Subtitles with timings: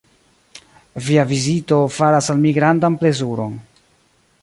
[1.09, 3.53] Via vizito faras al mi grandan plezuron.